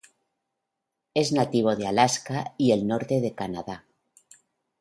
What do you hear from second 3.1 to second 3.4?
de